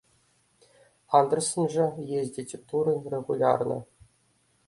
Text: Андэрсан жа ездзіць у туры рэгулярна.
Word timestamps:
Андэрсан 1.19 1.67
жа 1.75 1.85
ездзіць 2.21 2.55
у 2.59 2.61
туры 2.71 2.97
рэгулярна. 3.17 3.77